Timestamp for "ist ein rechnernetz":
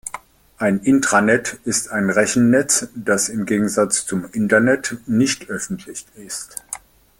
1.63-2.87